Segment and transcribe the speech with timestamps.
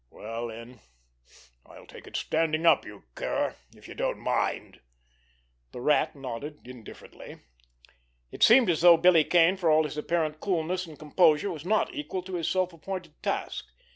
[0.09, 0.79] "Well, then,
[1.63, 4.79] I'll take it standing up, you cur, if you don't mind."
[5.73, 7.37] The Rat nodded indifferently.
[8.31, 11.93] It seemed as though Billy Kane, for all his apparent coolness and composure, was not
[11.93, 13.65] equal to his self appointed task.